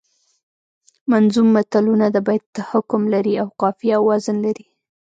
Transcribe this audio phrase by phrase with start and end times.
[1.11, 4.65] منظوم متلونه د بیت حکم لري او قافیه او وزن لري